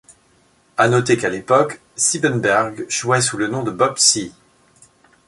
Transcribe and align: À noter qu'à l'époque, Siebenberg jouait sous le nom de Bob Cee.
À 0.77 0.89
noter 0.89 1.15
qu'à 1.15 1.29
l'époque, 1.29 1.79
Siebenberg 1.95 2.87
jouait 2.89 3.21
sous 3.21 3.37
le 3.37 3.45
nom 3.47 3.61
de 3.61 3.69
Bob 3.69 3.99
Cee. 3.99 4.33